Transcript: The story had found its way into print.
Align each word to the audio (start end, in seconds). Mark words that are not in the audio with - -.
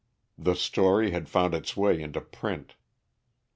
The 0.35 0.55
story 0.55 1.11
had 1.11 1.29
found 1.29 1.53
its 1.53 1.77
way 1.77 2.01
into 2.01 2.21
print. 2.21 2.73